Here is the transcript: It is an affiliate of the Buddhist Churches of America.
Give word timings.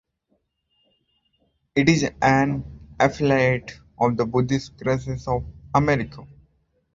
It 1.75 1.87
is 1.87 2.09
an 2.23 2.95
affiliate 2.99 3.79
of 3.99 4.17
the 4.17 4.25
Buddhist 4.25 4.79
Churches 4.79 5.27
of 5.27 5.45
America. 5.75 6.25